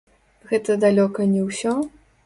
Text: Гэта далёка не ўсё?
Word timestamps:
Гэта 0.51 0.77
далёка 0.85 1.29
не 1.35 1.47
ўсё? 1.51 1.77